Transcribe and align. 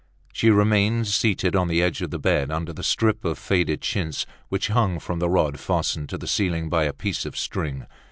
She 0.33 0.49
remained 0.49 1.05
seated 1.09 1.55
on 1.55 1.67
the 1.67 1.83
edge 1.83 2.01
of 2.01 2.09
the 2.09 2.17
bed, 2.17 2.49
under 2.49 2.73
the 2.73 2.81
strip 2.81 3.23
of 3.23 3.37
faded 3.37 3.81
chintz, 3.81 4.25
which 4.49 4.69
hung 4.69 4.97
from 4.97 5.19
the 5.19 5.29
rod 5.29 5.59
fastened 5.59 6.09
to 6.09 6.17
the 6.17 6.25
ceiling 6.25 6.69
by 6.69 6.85
a 6.85 6.91
piece 6.93 7.23
of 7.23 7.37
string. 7.37 7.85